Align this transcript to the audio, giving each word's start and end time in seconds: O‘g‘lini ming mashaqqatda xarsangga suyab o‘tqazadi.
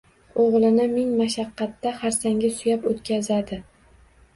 O‘g‘lini 0.43 0.87
ming 0.93 1.11
mashaqqatda 1.21 1.95
xarsangga 2.03 2.53
suyab 2.59 2.93
o‘tqazadi. 2.97 3.67